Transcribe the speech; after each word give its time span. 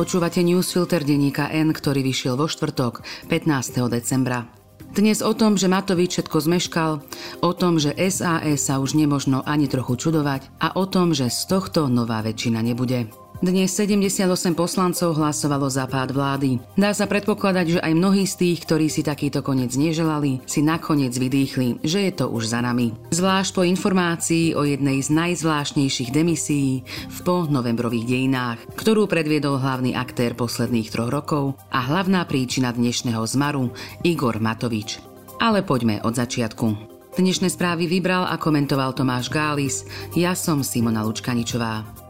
Počúvate 0.00 0.40
newsfilter 0.40 1.04
denníka 1.04 1.52
N, 1.52 1.76
ktorý 1.76 2.00
vyšiel 2.00 2.32
vo 2.32 2.48
štvrtok, 2.48 3.04
15. 3.28 3.84
decembra. 3.92 4.48
Dnes 4.96 5.20
o 5.20 5.36
tom, 5.36 5.60
že 5.60 5.68
Matovič 5.68 6.16
všetko 6.16 6.40
zmeškal, 6.40 7.04
o 7.44 7.50
tom, 7.52 7.76
že 7.76 7.92
SAS 8.08 8.64
sa 8.64 8.80
už 8.80 8.96
nemožno 8.96 9.44
ani 9.44 9.68
trochu 9.68 10.00
čudovať 10.00 10.56
a 10.56 10.72
o 10.80 10.88
tom, 10.88 11.12
že 11.12 11.28
z 11.28 11.52
tohto 11.52 11.92
nová 11.92 12.24
väčšina 12.24 12.64
nebude. 12.64 13.12
Dnes 13.40 13.72
78 13.72 14.52
poslancov 14.52 15.16
hlasovalo 15.16 15.64
za 15.72 15.88
pád 15.88 16.12
vlády. 16.12 16.60
Dá 16.76 16.92
sa 16.92 17.08
predpokladať, 17.08 17.66
že 17.72 17.80
aj 17.80 17.96
mnohí 17.96 18.28
z 18.28 18.36
tých, 18.36 18.68
ktorí 18.68 18.92
si 18.92 19.00
takýto 19.00 19.40
koniec 19.40 19.72
neželali, 19.80 20.44
si 20.44 20.60
nakoniec 20.60 21.16
vydýchli, 21.16 21.80
že 21.80 22.04
je 22.04 22.12
to 22.12 22.28
už 22.28 22.52
za 22.52 22.60
nami. 22.60 22.92
Zvlášť 23.08 23.50
po 23.56 23.64
informácii 23.64 24.52
o 24.52 24.68
jednej 24.68 25.00
z 25.00 25.08
najzvláštnejších 25.16 26.12
demisií 26.12 26.84
v 26.84 27.18
po 27.24 27.48
novembrových 27.48 28.12
dejinách, 28.12 28.60
ktorú 28.76 29.08
predviedol 29.08 29.56
hlavný 29.56 29.96
aktér 29.96 30.36
posledných 30.36 30.92
troch 30.92 31.08
rokov 31.08 31.56
a 31.72 31.80
hlavná 31.80 32.28
príčina 32.28 32.76
dnešného 32.76 33.24
zmaru 33.24 33.72
Igor 34.04 34.36
Matovič. 34.36 35.00
Ale 35.40 35.64
poďme 35.64 36.04
od 36.04 36.12
začiatku. 36.12 36.66
Dnešné 37.16 37.48
správy 37.48 37.88
vybral 37.88 38.28
a 38.28 38.36
komentoval 38.36 38.92
Tomáš 38.92 39.32
Gális, 39.32 39.88
ja 40.12 40.36
som 40.36 40.60
Simona 40.60 41.00
Lučkaničová. 41.08 42.09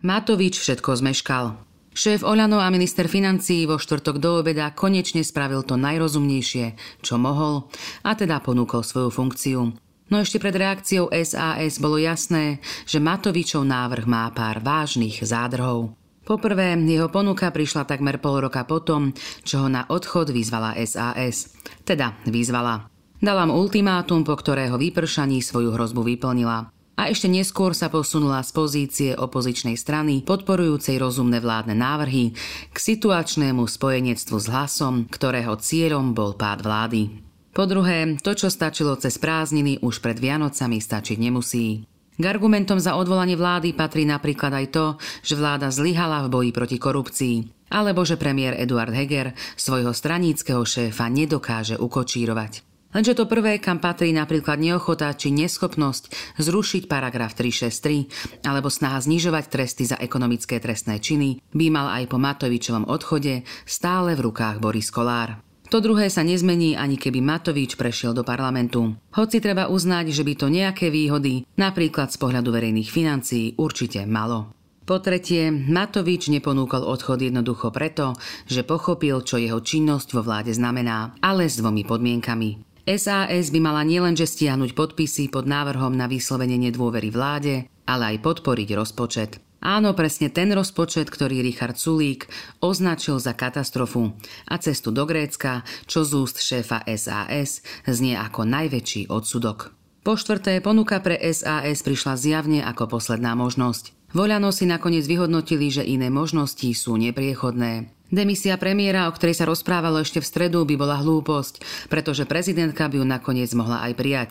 Matovič 0.00 0.56
všetko 0.56 0.96
zmeškal. 0.96 1.60
Šéf 1.92 2.24
Oľano 2.24 2.56
a 2.56 2.72
minister 2.72 3.04
financií 3.04 3.68
vo 3.68 3.76
štvrtok 3.76 4.16
do 4.16 4.40
obeda 4.40 4.72
konečne 4.72 5.20
spravil 5.20 5.60
to 5.60 5.76
najrozumnejšie, 5.76 6.72
čo 7.04 7.20
mohol, 7.20 7.68
a 8.00 8.16
teda 8.16 8.40
ponúkol 8.40 8.80
svoju 8.80 9.12
funkciu. 9.12 9.76
No 10.08 10.16
ešte 10.16 10.40
pred 10.40 10.56
reakciou 10.56 11.12
SAS 11.12 11.76
bolo 11.76 12.00
jasné, 12.00 12.64
že 12.88 12.96
Matovičov 12.96 13.60
návrh 13.60 14.08
má 14.08 14.32
pár 14.32 14.64
vážnych 14.64 15.20
zádrhov. 15.20 15.92
Poprvé, 16.24 16.80
jeho 16.80 17.12
ponuka 17.12 17.52
prišla 17.52 17.84
takmer 17.84 18.24
pol 18.24 18.48
roka 18.48 18.64
potom, 18.64 19.12
čo 19.44 19.66
ho 19.66 19.68
na 19.68 19.84
odchod 19.84 20.32
vyzvala 20.32 20.80
SAS. 20.88 21.52
Teda 21.84 22.16
vyzvala. 22.24 22.88
Dala 23.20 23.44
mu 23.44 23.60
ultimátum, 23.60 24.24
po 24.24 24.32
ktorého 24.32 24.80
vypršaní 24.80 25.44
svoju 25.44 25.76
hrozbu 25.76 26.00
vyplnila 26.08 26.79
a 27.00 27.08
ešte 27.08 27.32
neskôr 27.32 27.72
sa 27.72 27.88
posunula 27.88 28.44
z 28.44 28.52
pozície 28.52 29.10
opozičnej 29.16 29.72
strany 29.80 30.20
podporujúcej 30.20 31.00
rozumné 31.00 31.40
vládne 31.40 31.72
návrhy 31.72 32.36
k 32.68 32.76
situačnému 32.76 33.64
spojenectvu 33.64 34.36
s 34.36 34.46
hlasom, 34.52 35.08
ktorého 35.08 35.56
cieľom 35.56 36.12
bol 36.12 36.36
pád 36.36 36.60
vlády. 36.60 37.24
Po 37.56 37.64
druhé, 37.64 38.20
to, 38.20 38.36
čo 38.36 38.52
stačilo 38.52 39.00
cez 39.00 39.16
prázdniny, 39.16 39.80
už 39.80 40.04
pred 40.04 40.20
Vianocami 40.20 40.76
stačiť 40.76 41.16
nemusí. 41.16 41.88
K 42.20 42.24
argumentom 42.28 42.76
za 42.76 43.00
odvolanie 43.00 43.32
vlády 43.32 43.72
patrí 43.72 44.04
napríklad 44.04 44.52
aj 44.52 44.66
to, 44.68 44.86
že 45.24 45.40
vláda 45.40 45.72
zlyhala 45.72 46.28
v 46.28 46.32
boji 46.36 46.50
proti 46.52 46.76
korupcii, 46.76 47.36
alebo 47.72 48.04
že 48.04 48.20
premiér 48.20 48.60
Eduard 48.60 48.92
Heger 48.92 49.32
svojho 49.56 49.96
straníckého 49.96 50.60
šéfa 50.68 51.08
nedokáže 51.08 51.80
ukočírovať. 51.80 52.69
Lenže 52.90 53.14
to 53.14 53.30
prvé, 53.30 53.62
kam 53.62 53.78
patrí 53.78 54.10
napríklad 54.10 54.58
neochota 54.58 55.14
či 55.14 55.30
neschopnosť 55.30 56.36
zrušiť 56.42 56.90
paragraf 56.90 57.38
363 57.38 58.42
alebo 58.42 58.66
snaha 58.66 58.98
znižovať 58.98 59.44
tresty 59.46 59.86
za 59.86 59.94
ekonomické 59.94 60.58
trestné 60.58 60.98
činy, 60.98 61.38
by 61.54 61.66
mal 61.70 61.86
aj 61.94 62.10
po 62.10 62.18
Matovičovom 62.18 62.90
odchode 62.90 63.46
stále 63.62 64.18
v 64.18 64.24
rukách 64.26 64.58
Boris 64.58 64.90
Kolár. 64.90 65.38
To 65.70 65.78
druhé 65.78 66.10
sa 66.10 66.26
nezmení 66.26 66.74
ani 66.74 66.98
keby 66.98 67.22
Matovič 67.22 67.78
prešiel 67.78 68.10
do 68.10 68.26
parlamentu. 68.26 68.98
Hoci 69.14 69.38
treba 69.38 69.70
uznať, 69.70 70.10
že 70.10 70.26
by 70.26 70.34
to 70.34 70.46
nejaké 70.50 70.90
výhody, 70.90 71.46
napríklad 71.54 72.10
z 72.10 72.18
pohľadu 72.18 72.50
verejných 72.50 72.90
financií, 72.90 73.54
určite 73.54 74.02
malo. 74.02 74.50
Po 74.82 74.98
tretie, 74.98 75.54
Matovič 75.54 76.26
neponúkol 76.26 76.82
odchod 76.82 77.22
jednoducho 77.22 77.70
preto, 77.70 78.18
že 78.50 78.66
pochopil, 78.66 79.22
čo 79.22 79.38
jeho 79.38 79.62
činnosť 79.62 80.18
vo 80.18 80.26
vláde 80.26 80.50
znamená, 80.50 81.14
ale 81.22 81.46
s 81.46 81.62
dvomi 81.62 81.86
podmienkami. 81.86 82.69
SAS 82.88 83.52
by 83.52 83.60
mala 83.60 83.82
nielenže 83.84 84.24
stiahnuť 84.24 84.76
podpisy 84.76 85.28
pod 85.28 85.44
návrhom 85.44 85.92
na 85.92 86.08
vyslovenie 86.08 86.56
nedôvery 86.56 87.12
vláde, 87.12 87.68
ale 87.84 88.16
aj 88.16 88.24
podporiť 88.24 88.68
rozpočet. 88.76 89.40
Áno, 89.60 89.92
presne 89.92 90.32
ten 90.32 90.48
rozpočet, 90.56 91.12
ktorý 91.12 91.44
Richard 91.44 91.76
Sulík 91.76 92.32
označil 92.64 93.20
za 93.20 93.36
katastrofu 93.36 94.16
a 94.48 94.56
cestu 94.56 94.88
do 94.88 95.04
Grécka, 95.04 95.68
čo 95.84 96.00
z 96.00 96.16
úst 96.16 96.40
šéfa 96.40 96.80
SAS 96.96 97.60
znie 97.84 98.16
ako 98.16 98.48
najväčší 98.48 99.12
odsudok. 99.12 99.76
Po 100.00 100.16
štvrté, 100.16 100.64
ponuka 100.64 100.96
pre 101.04 101.20
SAS 101.36 101.84
prišla 101.84 102.16
zjavne 102.16 102.64
ako 102.64 102.96
posledná 102.96 103.36
možnosť. 103.36 103.92
Voľano 104.16 104.48
si 104.48 104.64
nakoniec 104.64 105.04
vyhodnotili, 105.04 105.68
že 105.68 105.84
iné 105.84 106.08
možnosti 106.08 106.66
sú 106.72 106.96
nepriechodné. 106.96 107.99
Demisia 108.10 108.58
premiéra, 108.58 109.06
o 109.06 109.14
ktorej 109.14 109.38
sa 109.38 109.46
rozprávalo 109.46 110.02
ešte 110.02 110.18
v 110.18 110.26
stredu, 110.26 110.66
by 110.66 110.74
bola 110.74 110.98
hlúposť, 110.98 111.86
pretože 111.86 112.26
prezidentka 112.26 112.90
by 112.90 112.98
ju 112.98 113.04
nakoniec 113.06 113.50
mohla 113.54 113.86
aj 113.86 113.92
prijať. 113.94 114.30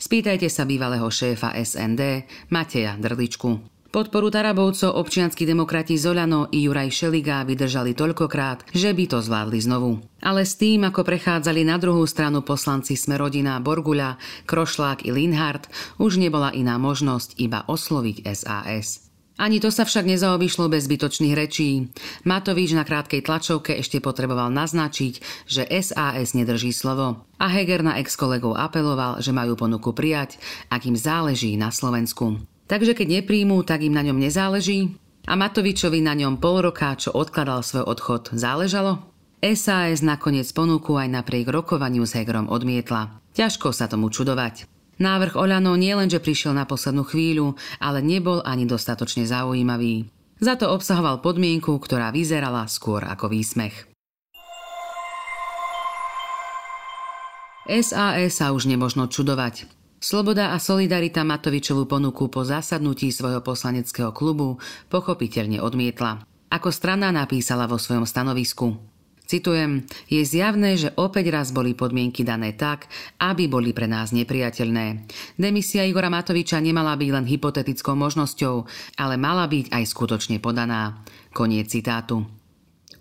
Spýtajte 0.00 0.48
sa 0.48 0.64
bývalého 0.64 1.04
šéfa 1.04 1.52
SND, 1.52 2.24
Mateja 2.48 2.96
Drličku. 2.96 3.60
Podporu 3.90 4.30
Tarabovcov 4.30 5.02
občianskí 5.02 5.42
demokrati 5.42 5.98
Zolano 5.98 6.46
i 6.54 6.62
Juraj 6.62 6.94
Šeliga 6.94 7.42
vydržali 7.42 7.90
toľkokrát, 7.98 8.70
že 8.70 8.94
by 8.94 9.04
to 9.10 9.18
zvládli 9.18 9.58
znovu. 9.58 9.98
Ale 10.22 10.46
s 10.46 10.54
tým, 10.54 10.86
ako 10.86 11.02
prechádzali 11.02 11.66
na 11.66 11.74
druhú 11.74 12.06
stranu 12.06 12.46
poslanci 12.46 12.94
Smerodina 12.94 13.58
Borguľa, 13.58 14.14
Krošlák 14.46 15.02
i 15.04 15.10
Linhardt, 15.10 15.66
už 15.98 16.22
nebola 16.22 16.54
iná 16.54 16.78
možnosť 16.78 17.34
iba 17.42 17.66
osloviť 17.66 18.30
SAS. 18.30 19.09
Ani 19.40 19.56
to 19.56 19.72
sa 19.72 19.88
však 19.88 20.04
nezaobišlo 20.04 20.68
bez 20.68 20.84
zbytočných 20.84 21.32
rečí. 21.32 21.88
Matovič 22.28 22.76
na 22.76 22.84
krátkej 22.84 23.24
tlačovke 23.24 23.72
ešte 23.72 23.96
potreboval 24.04 24.52
naznačiť, 24.52 25.48
že 25.48 25.64
SAS 25.80 26.36
nedrží 26.36 26.76
slovo. 26.76 27.24
A 27.40 27.48
Heger 27.48 27.80
na 27.80 27.96
ex-kolegov 27.96 28.52
apeloval, 28.52 29.24
že 29.24 29.32
majú 29.32 29.56
ponuku 29.56 29.96
prijať, 29.96 30.36
ak 30.68 30.84
im 30.84 30.92
záleží 30.92 31.56
na 31.56 31.72
Slovensku. 31.72 32.36
Takže 32.68 32.92
keď 32.92 33.24
nepríjmú, 33.24 33.64
tak 33.64 33.80
im 33.80 33.96
na 33.96 34.04
ňom 34.04 34.20
nezáleží? 34.20 34.92
A 35.24 35.40
Matovičovi 35.40 36.04
na 36.04 36.12
ňom 36.12 36.36
pol 36.36 36.60
roka, 36.60 36.92
čo 37.00 37.08
odkladal 37.08 37.64
svoj 37.64 37.88
odchod, 37.88 38.36
záležalo? 38.36 39.08
SAS 39.40 40.04
nakoniec 40.04 40.52
ponuku 40.52 41.00
aj 41.00 41.08
napriek 41.16 41.48
rokovaniu 41.48 42.04
s 42.04 42.12
Hegerom 42.12 42.52
odmietla. 42.52 43.24
Ťažko 43.32 43.72
sa 43.72 43.88
tomu 43.88 44.12
čudovať. 44.12 44.68
Návrh 45.00 45.32
Oľano 45.32 45.80
nielenže 45.80 46.20
prišiel 46.20 46.52
na 46.52 46.68
poslednú 46.68 47.08
chvíľu, 47.08 47.56
ale 47.80 48.04
nebol 48.04 48.44
ani 48.44 48.68
dostatočne 48.68 49.24
zaujímavý. 49.24 50.12
Za 50.44 50.60
to 50.60 50.68
obsahoval 50.68 51.24
podmienku, 51.24 51.72
ktorá 51.80 52.12
vyzerala 52.12 52.68
skôr 52.68 53.08
ako 53.08 53.32
výsmech. 53.32 53.88
SAS 57.64 58.36
sa 58.36 58.52
už 58.52 58.68
nemožno 58.68 59.08
čudovať. 59.08 59.68
Sloboda 60.00 60.52
a 60.52 60.60
solidarita 60.60 61.24
Matovičovú 61.28 61.84
ponuku 61.84 62.32
po 62.32 62.40
zasadnutí 62.44 63.12
svojho 63.12 63.44
poslaneckého 63.44 64.16
klubu 64.16 64.56
pochopiteľne 64.88 65.60
odmietla. 65.60 66.24
Ako 66.50 66.72
strana 66.72 67.12
napísala 67.12 67.68
vo 67.68 67.76
svojom 67.76 68.08
stanovisku. 68.08 68.89
Citujem, 69.30 69.86
je 70.10 70.26
zjavné, 70.26 70.74
že 70.74 70.90
opäť 70.98 71.30
raz 71.30 71.54
boli 71.54 71.78
podmienky 71.78 72.26
dané 72.26 72.50
tak, 72.50 72.90
aby 73.22 73.46
boli 73.46 73.70
pre 73.70 73.86
nás 73.86 74.10
nepriateľné. 74.10 75.06
Demisia 75.38 75.86
Igora 75.86 76.10
Matoviča 76.10 76.58
nemala 76.58 76.98
byť 76.98 77.10
len 77.14 77.30
hypotetickou 77.30 77.94
možnosťou, 77.94 78.66
ale 78.98 79.14
mala 79.14 79.46
byť 79.46 79.70
aj 79.70 79.84
skutočne 79.86 80.42
podaná. 80.42 81.06
Koniec 81.30 81.70
citátu. 81.70 82.26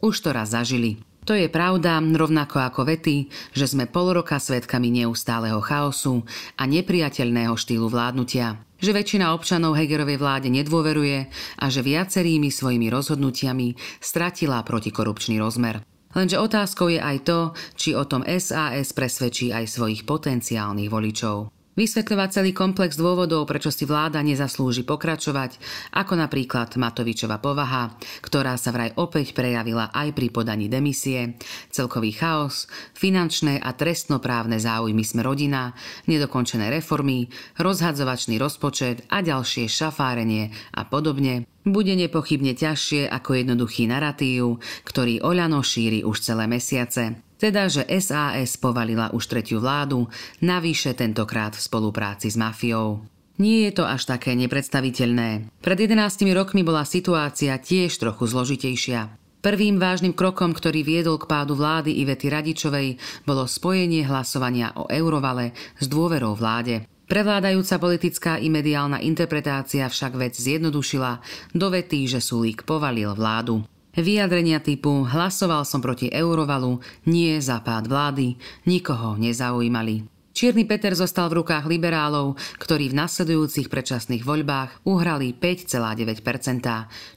Už 0.05 0.21
to 0.21 0.29
raz 0.29 0.53
zažili. 0.53 1.01
To 1.25 1.33
je 1.33 1.49
pravda, 1.49 1.97
rovnako 1.97 2.61
ako 2.61 2.85
vety, 2.85 3.33
že 3.57 3.65
sme 3.65 3.89
pol 3.89 4.13
roka 4.13 4.37
svetkami 4.37 5.01
neustáleho 5.01 5.57
chaosu 5.65 6.29
a 6.61 6.69
nepriateľného 6.69 7.57
štýlu 7.57 7.89
vládnutia. 7.89 8.61
Že 8.77 9.01
väčšina 9.01 9.33
občanov 9.33 9.73
Hegerovej 9.73 10.21
vláde 10.21 10.53
nedôveruje 10.53 11.25
a 11.57 11.65
že 11.73 11.81
viacerými 11.81 12.53
svojimi 12.53 12.85
rozhodnutiami 12.93 13.73
stratila 13.97 14.61
protikorupčný 14.61 15.41
rozmer. 15.41 15.81
Lenže 16.17 16.41
otázkou 16.41 16.89
je 16.89 16.97
aj 16.97 17.17
to, 17.21 17.39
či 17.77 17.93
o 17.93 18.05
tom 18.05 18.25
SAS 18.25 18.95
presvedčí 18.97 19.53
aj 19.53 19.69
svojich 19.69 20.01
potenciálnych 20.09 20.89
voličov. 20.89 21.58
Vysvetľovať 21.79 22.29
celý 22.35 22.51
komplex 22.51 22.99
dôvodov, 22.99 23.47
prečo 23.47 23.71
si 23.71 23.87
vláda 23.87 24.19
nezaslúži 24.19 24.83
pokračovať, 24.83 25.55
ako 25.95 26.19
napríklad 26.19 26.75
Matovičova 26.75 27.39
povaha, 27.39 27.95
ktorá 28.19 28.59
sa 28.59 28.75
vraj 28.75 28.91
opäť 28.99 29.31
prejavila 29.31 29.87
aj 29.95 30.11
pri 30.11 30.27
podaní 30.27 30.67
demisie, 30.67 31.39
celkový 31.71 32.11
chaos, 32.11 32.67
finančné 32.99 33.63
a 33.63 33.71
trestnoprávne 33.71 34.59
záujmy 34.59 35.07
sme 35.07 35.23
rodina, 35.23 35.71
nedokončené 36.03 36.67
reformy, 36.67 37.31
rozhadzovačný 37.55 38.35
rozpočet 38.35 39.07
a 39.07 39.23
ďalšie 39.23 39.71
šafárenie 39.71 40.51
a 40.75 40.83
podobne, 40.83 41.47
bude 41.63 41.95
nepochybne 41.95 42.59
ťažšie 42.59 43.07
ako 43.07 43.39
jednoduchý 43.39 43.87
narratív, 43.87 44.59
ktorý 44.83 45.23
Oľano 45.23 45.63
šíri 45.63 46.03
už 46.03 46.27
celé 46.27 46.43
mesiace. 46.43 47.28
Teda, 47.39 47.71
že 47.71 47.87
SAS 48.03 48.59
povalila 48.59 49.15
už 49.15 49.31
tretiu 49.31 49.63
vládu, 49.63 50.11
navyše 50.43 50.91
tentokrát 50.91 51.55
v 51.55 51.63
spolupráci 51.63 52.27
s 52.27 52.35
mafiou. 52.35 52.99
Nie 53.39 53.71
je 53.71 53.79
to 53.79 53.87
až 53.87 54.03
také 54.03 54.35
nepredstaviteľné. 54.35 55.47
Pred 55.63 55.77
11 55.87 56.27
rokmi 56.35 56.67
bola 56.67 56.83
situácia 56.83 57.55
tiež 57.55 57.95
trochu 57.95 58.27
zložitejšia. 58.27 59.15
Prvým 59.39 59.79
vážnym 59.79 60.11
krokom, 60.11 60.51
ktorý 60.51 60.83
viedol 60.83 61.15
k 61.15 61.31
pádu 61.31 61.55
vlády 61.55 62.03
Ivety 62.03 62.27
Radičovej, 62.27 62.99
bolo 63.23 63.47
spojenie 63.47 64.03
hlasovania 64.03 64.75
o 64.75 64.91
eurovale 64.91 65.55
s 65.79 65.87
dôverou 65.87 66.35
vláde. 66.35 66.83
Prevládajúca 67.07 67.79
politická 67.79 68.33
i 68.35 68.51
mediálna 68.51 68.99
interpretácia 68.99 69.87
však 69.87 70.19
vec 70.19 70.35
zjednodušila 70.35 71.23
do 71.55 71.67
vety, 71.71 72.05
že 72.05 72.19
Sulík 72.19 72.67
povalil 72.67 73.15
vládu. 73.15 73.63
Vyjadrenia 73.99 74.63
typu 74.63 75.03
hlasoval 75.03 75.67
som 75.67 75.83
proti 75.83 76.07
eurovalu, 76.07 76.79
nie 77.03 77.35
za 77.43 77.59
pád 77.59 77.91
vlády, 77.91 78.39
nikoho 78.63 79.19
nezaujímali. 79.19 80.07
Čierny 80.31 80.63
Peter 80.63 80.95
zostal 80.95 81.27
v 81.27 81.43
rukách 81.43 81.67
liberálov, 81.67 82.39
ktorí 82.63 82.95
v 82.95 82.95
nasledujúcich 82.95 83.67
predčasných 83.67 84.23
voľbách 84.23 84.87
uhrali 84.87 85.35
5,9%, 85.35 86.15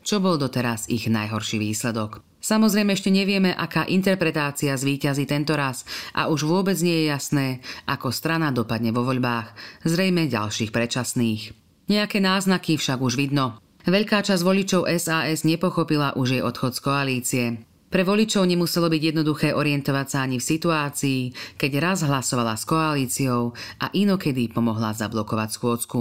čo 0.03 0.19
bol 0.19 0.43
doteraz 0.43 0.91
ich 0.91 1.07
najhorší 1.07 1.63
výsledok. 1.63 2.19
Samozrejme 2.43 2.99
ešte 2.99 3.15
nevieme, 3.15 3.55
aká 3.55 3.87
interpretácia 3.87 4.75
zvíťazí 4.75 5.31
tento 5.31 5.55
raz 5.55 5.87
a 6.11 6.27
už 6.27 6.51
vôbec 6.51 6.75
nie 6.83 7.07
je 7.07 7.15
jasné, 7.15 7.47
ako 7.87 8.11
strana 8.11 8.51
dopadne 8.51 8.91
vo 8.91 9.07
voľbách, 9.07 9.55
zrejme 9.87 10.27
ďalších 10.27 10.75
predčasných. 10.75 11.55
Nejaké 11.87 12.19
náznaky 12.19 12.75
však 12.75 12.99
už 12.99 13.15
vidno. 13.15 13.62
Veľká 13.83 14.23
časť 14.23 14.47
voličov 14.47 14.87
SAS 14.99 15.43
nepochopila 15.43 16.15
už 16.15 16.39
jej 16.39 16.43
odchod 16.43 16.79
z 16.79 16.81
koalície. 16.81 17.47
Pre 17.93 18.09
voličov 18.09 18.49
nemuselo 18.49 18.89
byť 18.89 19.03
jednoduché 19.13 19.53
orientovať 19.53 20.07
sa 20.09 20.19
ani 20.25 20.41
v 20.41 20.49
situácii, 20.49 21.21
keď 21.61 21.73
raz 21.83 21.99
hlasovala 22.01 22.57
s 22.57 22.65
koalíciou 22.65 23.53
a 23.83 23.93
inokedy 23.93 24.49
pomohla 24.49 24.97
zablokovať 24.97 25.49
schôdzku. 25.53 26.01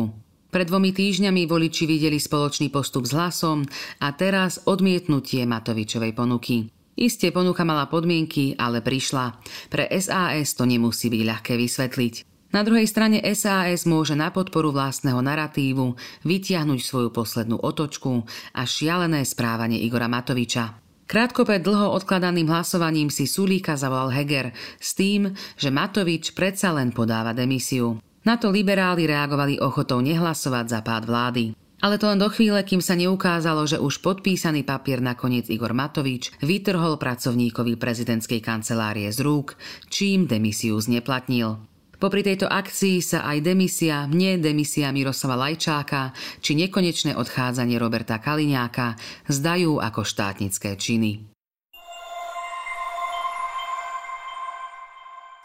Pred 0.51 0.67
dvomi 0.71 0.95
týždňami 0.95 1.47
voliči 1.47 1.83
videli 1.89 2.15
spoločný 2.15 2.71
postup 2.71 3.03
s 3.03 3.11
hlasom 3.11 3.67
a 3.99 4.07
teraz 4.15 4.63
odmietnutie 4.63 5.43
Matovičovej 5.43 6.15
ponuky. 6.15 6.71
Isté 6.95 7.31
ponuka 7.35 7.67
mala 7.67 7.87
podmienky, 7.91 8.55
ale 8.55 8.79
prišla. 8.79 9.41
Pre 9.67 9.89
SAS 9.99 10.55
to 10.55 10.63
nemusí 10.63 11.11
byť 11.11 11.21
ľahké 11.27 11.53
vysvetliť. 11.59 12.30
Na 12.51 12.67
druhej 12.67 12.83
strane 12.83 13.23
SAS 13.31 13.87
môže 13.87 14.11
na 14.11 14.27
podporu 14.27 14.75
vlastného 14.75 15.23
naratívu 15.23 15.95
vytiahnuť 16.27 16.79
svoju 16.83 17.09
poslednú 17.15 17.55
otočku 17.55 18.27
a 18.51 18.61
šialené 18.67 19.23
správanie 19.23 19.79
Igora 19.79 20.11
Matoviča. 20.11 20.75
Krátko 21.07 21.47
pred 21.47 21.63
dlho 21.63 21.91
odkladaným 21.95 22.47
hlasovaním 22.51 23.07
si 23.11 23.27
Sulíka 23.27 23.75
zavolal 23.75 24.11
Heger 24.15 24.51
s 24.79 24.95
tým, 24.95 25.31
že 25.59 25.71
Matovič 25.71 26.31
predsa 26.35 26.71
len 26.75 26.91
podáva 26.91 27.31
demisiu. 27.31 27.99
Na 28.27 28.35
to 28.35 28.51
liberáli 28.51 29.07
reagovali 29.07 29.59
ochotou 29.59 30.03
nehlasovať 30.03 30.65
za 30.67 30.79
pád 30.83 31.03
vlády. 31.07 31.43
Ale 31.81 31.97
to 31.97 32.05
len 32.05 32.21
do 32.21 32.29
chvíle, 32.29 32.61
kým 32.61 32.77
sa 32.77 32.93
neukázalo, 32.93 33.65
že 33.65 33.81
už 33.81 34.05
podpísaný 34.05 34.61
papier 34.61 35.01
nakoniec 35.01 35.49
Igor 35.49 35.73
Matovič 35.73 36.29
vytrhol 36.43 37.01
pracovníkovi 37.01 37.73
prezidentskej 37.79 38.37
kancelárie 38.37 39.09
z 39.09 39.19
rúk, 39.25 39.57
čím 39.89 40.29
demisiu 40.29 40.77
zneplatnil. 40.77 41.70
Popri 42.01 42.25
tejto 42.25 42.49
akcii 42.49 42.97
sa 42.97 43.29
aj 43.29 43.45
demisia, 43.45 44.09
mne 44.09 44.41
demisia 44.41 44.89
Miroslava 44.89 45.37
Lajčáka 45.45 46.17
či 46.41 46.57
nekonečné 46.57 47.13
odchádzanie 47.13 47.77
Roberta 47.77 48.17
Kaliňáka 48.17 48.97
zdajú 49.29 49.77
ako 49.77 50.01
štátnické 50.01 50.73
činy. 50.81 51.29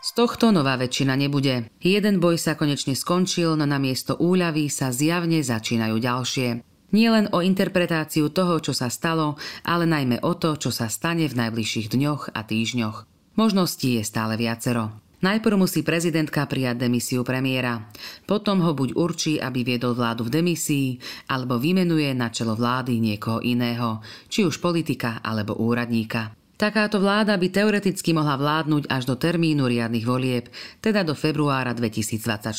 Z 0.00 0.10
tohto 0.16 0.48
nová 0.48 0.80
väčšina 0.80 1.12
nebude. 1.12 1.68
Jeden 1.84 2.24
boj 2.24 2.40
sa 2.40 2.56
konečne 2.56 2.96
skončil, 2.96 3.52
no 3.52 3.68
na 3.68 3.76
miesto 3.76 4.16
úľavy 4.16 4.72
sa 4.72 4.88
zjavne 4.88 5.44
začínajú 5.44 6.00
ďalšie. 6.00 6.48
Nie 6.96 7.08
len 7.12 7.28
o 7.36 7.44
interpretáciu 7.44 8.32
toho, 8.32 8.64
čo 8.64 8.72
sa 8.72 8.88
stalo, 8.88 9.36
ale 9.60 9.84
najmä 9.84 10.24
o 10.24 10.32
to, 10.32 10.56
čo 10.56 10.72
sa 10.72 10.88
stane 10.88 11.28
v 11.28 11.36
najbližších 11.36 11.92
dňoch 11.92 12.32
a 12.32 12.40
týždňoch. 12.48 13.04
Možností 13.36 14.00
je 14.00 14.08
stále 14.08 14.40
viacero. 14.40 15.04
Najprv 15.26 15.58
musí 15.58 15.82
prezidentka 15.82 16.46
prijať 16.46 16.86
demisiu 16.86 17.26
premiéra. 17.26 17.90
Potom 18.30 18.62
ho 18.62 18.70
buď 18.78 18.94
určí, 18.94 19.42
aby 19.42 19.66
viedol 19.66 19.98
vládu 19.98 20.22
v 20.22 20.38
demisii, 20.38 21.02
alebo 21.26 21.58
vymenuje 21.58 22.14
na 22.14 22.30
čelo 22.30 22.54
vlády 22.54 23.02
niekoho 23.02 23.42
iného, 23.42 23.98
či 24.30 24.46
už 24.46 24.62
politika 24.62 25.18
alebo 25.26 25.58
úradníka. 25.58 26.30
Takáto 26.54 27.02
vláda 27.02 27.34
by 27.34 27.50
teoreticky 27.50 28.14
mohla 28.14 28.38
vládnuť 28.38 28.86
až 28.86 29.02
do 29.02 29.18
termínu 29.18 29.66
riadnych 29.66 30.06
volieb, 30.06 30.46
teda 30.78 31.02
do 31.02 31.18
februára 31.18 31.74
2024. 31.74 32.54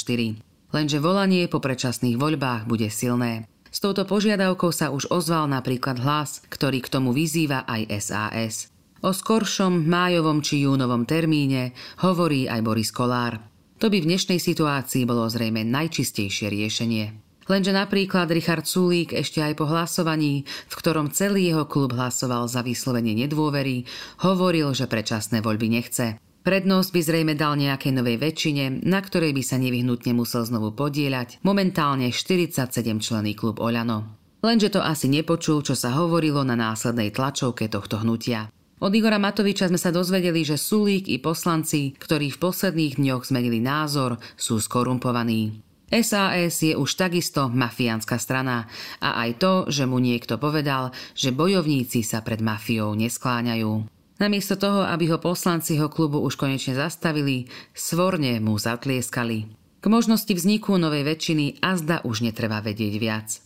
Lenže 0.76 1.00
volanie 1.00 1.48
po 1.48 1.64
predčasných 1.64 2.20
voľbách 2.20 2.68
bude 2.68 2.92
silné. 2.92 3.48
S 3.72 3.80
touto 3.80 4.04
požiadavkou 4.04 4.76
sa 4.76 4.92
už 4.92 5.08
ozval 5.08 5.48
napríklad 5.48 6.04
hlas, 6.04 6.44
ktorý 6.52 6.84
k 6.84 6.92
tomu 6.92 7.16
vyzýva 7.16 7.64
aj 7.64 7.82
SAS. 8.04 8.76
O 9.06 9.14
skoršom 9.14 9.86
májovom 9.86 10.42
či 10.42 10.66
júnovom 10.66 11.06
termíne 11.06 11.78
hovorí 12.02 12.50
aj 12.50 12.66
Boris 12.66 12.90
Kolár. 12.90 13.38
To 13.78 13.94
by 13.94 14.02
v 14.02 14.10
dnešnej 14.10 14.42
situácii 14.42 15.06
bolo 15.06 15.30
zrejme 15.30 15.62
najčistejšie 15.62 16.50
riešenie. 16.50 17.06
Lenže 17.46 17.72
napríklad 17.72 18.28
Richard 18.34 18.66
Sulík 18.66 19.14
ešte 19.14 19.40
aj 19.40 19.54
po 19.56 19.70
hlasovaní, 19.70 20.44
v 20.44 20.74
ktorom 20.74 21.14
celý 21.14 21.54
jeho 21.54 21.70
klub 21.70 21.94
hlasoval 21.94 22.50
za 22.50 22.66
vyslovenie 22.66 23.14
nedôvery, 23.14 23.86
hovoril, 24.26 24.74
že 24.74 24.90
predčasné 24.90 25.46
voľby 25.46 25.78
nechce. 25.78 26.18
Prednosť 26.44 26.90
by 26.92 27.02
zrejme 27.04 27.34
dal 27.38 27.54
nejakej 27.54 27.92
novej 27.94 28.18
väčšine, 28.18 28.88
na 28.88 29.00
ktorej 29.00 29.32
by 29.32 29.44
sa 29.46 29.62
nevyhnutne 29.62 30.12
musel 30.18 30.42
znovu 30.42 30.74
podieľať 30.74 31.44
momentálne 31.46 32.10
47 32.10 32.72
člený 32.98 33.38
klub 33.38 33.62
Oľano. 33.62 34.18
Lenže 34.42 34.74
to 34.74 34.82
asi 34.82 35.06
nepočul, 35.06 35.62
čo 35.62 35.76
sa 35.76 35.94
hovorilo 35.94 36.42
na 36.48 36.56
následnej 36.58 37.12
tlačovke 37.12 37.68
tohto 37.68 38.00
hnutia. 38.00 38.48
Od 38.78 38.94
Igora 38.94 39.18
Matoviča 39.18 39.74
sme 39.74 39.82
sa 39.82 39.90
dozvedeli, 39.90 40.46
že 40.46 40.54
Sulík 40.54 41.10
i 41.10 41.18
poslanci, 41.18 41.98
ktorí 41.98 42.30
v 42.30 42.38
posledných 42.38 43.02
dňoch 43.02 43.26
zmenili 43.26 43.58
názor, 43.58 44.22
sú 44.38 44.62
skorumpovaní. 44.62 45.66
SAS 45.90 46.62
je 46.62 46.78
už 46.78 46.94
takisto 46.94 47.50
mafiánska 47.50 48.22
strana 48.22 48.70
a 49.02 49.18
aj 49.26 49.32
to, 49.42 49.54
že 49.74 49.90
mu 49.90 49.98
niekto 49.98 50.38
povedal, 50.38 50.94
že 51.18 51.34
bojovníci 51.34 52.06
sa 52.06 52.22
pred 52.22 52.38
mafiou 52.38 52.94
neskláňajú. 52.94 53.90
Namiesto 54.22 54.62
toho, 54.62 54.86
aby 54.86 55.10
ho 55.10 55.18
poslanci 55.18 55.82
ho 55.82 55.90
klubu 55.90 56.22
už 56.22 56.38
konečne 56.38 56.78
zastavili, 56.78 57.50
svorne 57.74 58.38
mu 58.38 58.62
zatlieskali. 58.62 59.50
K 59.82 59.86
možnosti 59.90 60.30
vzniku 60.30 60.78
novej 60.78 61.02
väčšiny 61.02 61.66
azda 61.66 62.06
už 62.06 62.30
netreba 62.30 62.62
vedieť 62.62 62.94
viac. 63.02 63.42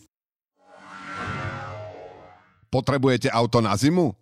Potrebujete 2.68 3.32
auto 3.32 3.64
na 3.64 3.72
zimu? 3.80 4.21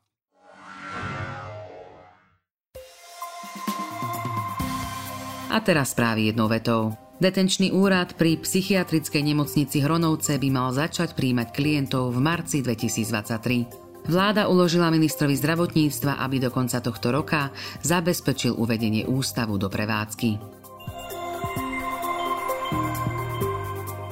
A 5.51 5.59
teraz 5.59 5.91
správy 5.91 6.31
jednou 6.31 6.47
vetou. 6.47 6.95
Detenčný 7.19 7.75
úrad 7.75 8.15
pri 8.15 8.39
psychiatrickej 8.39 9.19
nemocnici 9.19 9.83
Hronovce 9.83 10.39
by 10.39 10.47
mal 10.47 10.71
začať 10.71 11.11
príjmať 11.11 11.51
klientov 11.51 12.15
v 12.15 12.23
marci 12.23 12.63
2023. 12.63 14.07
Vláda 14.07 14.47
uložila 14.47 14.87
ministrovi 14.89 15.35
zdravotníctva, 15.35 16.23
aby 16.23 16.41
do 16.41 16.49
konca 16.49 16.79
tohto 16.79 17.11
roka 17.11 17.51
zabezpečil 17.83 18.55
uvedenie 18.55 19.05
ústavu 19.05 19.59
do 19.59 19.67
prevádzky. 19.67 20.60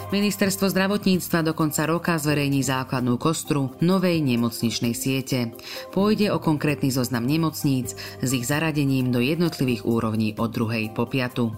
Ministerstvo 0.10 0.74
zdravotníctva 0.74 1.46
do 1.46 1.54
konca 1.54 1.86
roka 1.86 2.18
zverejní 2.18 2.66
základnú 2.66 3.22
kostru 3.22 3.78
novej 3.78 4.25
nemocničnej 4.25 4.98
siete. 4.98 5.54
Pôjde 5.94 6.34
o 6.34 6.42
konkrétny 6.42 6.89
zoznam 6.89 7.30
nemocníc 7.30 7.94
s 8.18 8.30
ich 8.34 8.50
zaradením 8.50 9.13
do 9.13 9.22
jednotlivých 9.22 9.86
úrovní 9.86 10.34
od 10.42 10.50
druhej 10.50 10.89
po 10.98 11.06
piatu. 11.06 11.54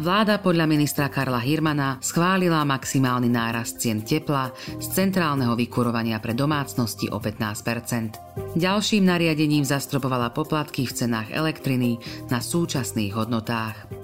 Vláda 0.00 0.40
podľa 0.40 0.64
ministra 0.64 1.12
Karla 1.12 1.36
Hirmana 1.36 2.00
schválila 2.00 2.64
maximálny 2.64 3.28
nárast 3.28 3.84
cien 3.84 4.00
tepla 4.00 4.48
z 4.80 4.86
centrálneho 4.96 5.52
vykurovania 5.52 6.16
pre 6.24 6.32
domácnosti 6.32 7.12
o 7.12 7.20
15% 7.20 8.30
Ďalším 8.56 9.04
nariadením 9.04 9.62
zastropovala 9.68 10.32
poplatky 10.32 10.88
v 10.88 10.96
cenách 11.04 11.28
elektriny 11.36 12.00
na 12.32 12.40
súčasných 12.40 13.12
hodnotách. 13.12 13.99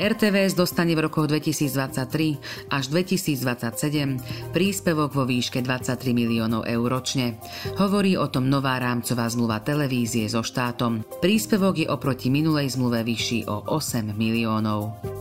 RTVS 0.00 0.56
dostane 0.56 0.96
v 0.96 1.08
rokoch 1.08 1.28
2023 1.28 2.72
až 2.72 2.84
2027 2.88 4.52
príspevok 4.52 5.10
vo 5.12 5.24
výške 5.28 5.60
23 5.60 6.12
miliónov 6.16 6.64
eur 6.64 6.88
ročne. 6.88 7.36
Hovorí 7.76 8.16
o 8.16 8.28
tom 8.28 8.48
nová 8.48 8.80
rámcová 8.80 9.28
zmluva 9.28 9.60
televízie 9.60 10.28
so 10.28 10.40
štátom. 10.40 11.04
Príspevok 11.20 11.84
je 11.84 11.86
oproti 11.88 12.32
minulej 12.32 12.76
zmluve 12.76 13.04
vyšší 13.04 13.48
o 13.48 13.68
8 13.68 14.16
miliónov. 14.16 15.12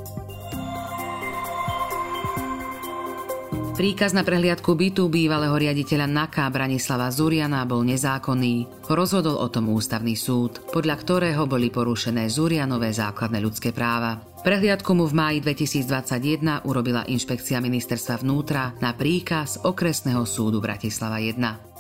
Príkaz 3.72 4.14
na 4.14 4.22
prehliadku 4.22 4.78
bytu 4.78 5.10
bývalého 5.10 5.58
riaditeľa 5.58 6.06
NAKA 6.06 6.54
Branislava 6.54 7.10
Zuriana 7.10 7.66
bol 7.66 7.82
nezákonný. 7.82 8.86
Rozhodol 8.86 9.42
o 9.42 9.50
tom 9.50 9.74
ústavný 9.74 10.14
súd, 10.14 10.62
podľa 10.70 11.02
ktorého 11.02 11.50
boli 11.50 11.74
porušené 11.74 12.30
Zurianové 12.30 12.94
základné 12.94 13.42
ľudské 13.42 13.74
práva. 13.74 14.31
Prehliadku 14.42 14.98
mu 14.98 15.06
v 15.06 15.14
máji 15.14 15.38
2021 15.46 16.66
urobila 16.66 17.06
inšpekcia 17.06 17.62
ministerstva 17.62 18.26
vnútra 18.26 18.74
na 18.82 18.90
príkaz 18.90 19.62
okresného 19.62 20.26
súdu 20.26 20.58
Bratislava 20.58 21.22
1. 21.22 21.71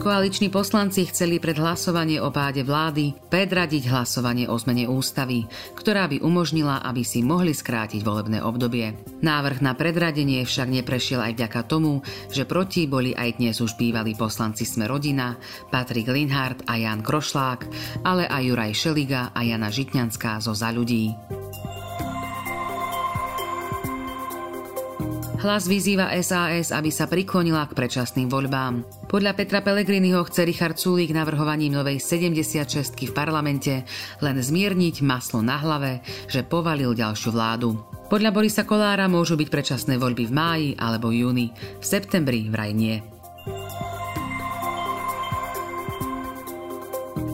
Koaliční 0.00 0.48
poslanci 0.48 1.04
chceli 1.04 1.36
pred 1.36 1.60
hlasovanie 1.60 2.24
o 2.24 2.32
páde 2.32 2.64
vlády 2.64 3.12
predradiť 3.28 3.92
hlasovanie 3.92 4.48
o 4.48 4.56
zmene 4.56 4.88
ústavy, 4.88 5.44
ktorá 5.76 6.08
by 6.08 6.24
umožnila, 6.24 6.80
aby 6.80 7.04
si 7.04 7.20
mohli 7.20 7.52
skrátiť 7.52 8.00
volebné 8.00 8.40
obdobie. 8.40 8.96
Návrh 9.20 9.60
na 9.60 9.76
predradenie 9.76 10.40
však 10.48 10.72
neprešiel 10.72 11.20
aj 11.20 11.36
vďaka 11.36 11.60
tomu, 11.68 12.00
že 12.32 12.48
proti 12.48 12.88
boli 12.88 13.12
aj 13.12 13.44
dnes 13.44 13.60
už 13.60 13.76
bývalí 13.76 14.16
poslanci 14.16 14.64
Sme 14.64 14.88
rodina, 14.88 15.36
Patrik 15.68 16.08
Linhardt 16.08 16.64
a 16.64 16.80
Jan 16.80 17.04
Krošlák, 17.04 17.68
ale 18.00 18.24
aj 18.24 18.40
Juraj 18.40 18.72
Šeliga 18.72 19.36
a 19.36 19.44
Jana 19.44 19.68
Žitňanská 19.68 20.40
zo 20.40 20.56
Za 20.56 20.72
ľudí. 20.72 21.12
Hlas 25.40 25.64
vyzýva 25.64 26.12
SAS, 26.20 26.68
aby 26.68 26.92
sa 26.92 27.08
priklonila 27.08 27.64
k 27.64 27.72
predčasným 27.72 28.28
voľbám. 28.28 28.84
Podľa 29.08 29.32
Petra 29.32 29.64
Pelegriniho 29.64 30.20
chce 30.28 30.44
Richard 30.44 30.76
Sulík 30.76 31.16
navrhovaním 31.16 31.80
novej 31.80 31.96
76 31.96 33.08
v 33.08 33.12
parlamente 33.16 33.88
len 34.20 34.36
zmierniť 34.36 35.00
maslo 35.00 35.40
na 35.40 35.56
hlave, 35.56 36.04
že 36.28 36.44
povalil 36.44 36.92
ďalšiu 36.92 37.32
vládu. 37.32 37.72
Podľa 38.12 38.36
Borisa 38.36 38.68
Kolára 38.68 39.08
môžu 39.08 39.40
byť 39.40 39.48
predčasné 39.48 39.96
voľby 39.96 40.28
v 40.28 40.36
máji 40.36 40.68
alebo 40.76 41.08
júni, 41.08 41.56
v 41.56 41.84
septembri 41.88 42.44
vraj 42.52 42.76
nie. 42.76 43.00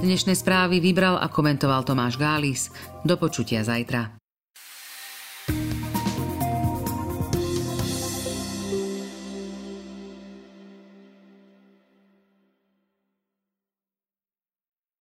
Dnešné 0.07 0.39
správy 0.39 0.79
vybral 0.79 1.19
a 1.19 1.27
komentoval 1.27 1.83
Tomáš 1.83 2.15
Gális. 2.15 2.71
Do 3.03 3.19
počutia 3.19 3.67
zajtra. 3.67 4.26